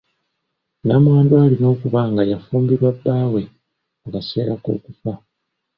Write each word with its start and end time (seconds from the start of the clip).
Namwandu 0.85 1.33
alina 1.43 1.65
okuba 1.73 2.01
nga 2.11 2.23
yafumbirwa 2.31 2.89
bbaawe 2.97 3.41
mu 4.01 4.07
kaseera 4.13 4.53
k'okufa. 4.63 5.13